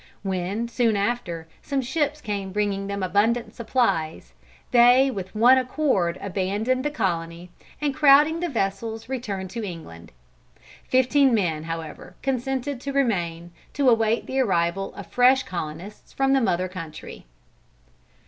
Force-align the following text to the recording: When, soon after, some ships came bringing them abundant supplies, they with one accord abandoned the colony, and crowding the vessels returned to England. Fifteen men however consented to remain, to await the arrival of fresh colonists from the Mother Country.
When, 0.23 0.67
soon 0.67 0.97
after, 0.97 1.47
some 1.61 1.79
ships 1.83 2.21
came 2.21 2.51
bringing 2.51 2.87
them 2.87 3.03
abundant 3.03 3.53
supplies, 3.53 4.33
they 4.71 5.11
with 5.11 5.35
one 5.35 5.59
accord 5.59 6.17
abandoned 6.21 6.83
the 6.83 6.89
colony, 6.89 7.51
and 7.79 7.93
crowding 7.93 8.39
the 8.39 8.49
vessels 8.49 9.07
returned 9.07 9.51
to 9.51 9.63
England. 9.63 10.11
Fifteen 10.85 11.35
men 11.35 11.65
however 11.65 12.15
consented 12.23 12.81
to 12.81 12.91
remain, 12.91 13.51
to 13.73 13.91
await 13.91 14.25
the 14.25 14.39
arrival 14.39 14.91
of 14.95 15.05
fresh 15.05 15.43
colonists 15.43 16.13
from 16.13 16.33
the 16.33 16.41
Mother 16.41 16.67
Country. 16.67 17.27